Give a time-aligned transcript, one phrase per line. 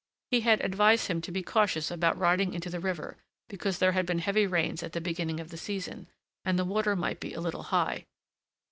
[0.31, 3.17] He had advised him to be cautious about riding into the river,
[3.47, 6.07] because there had been heavy rains at the beginning of the season,
[6.43, 8.07] and the water might be a little high.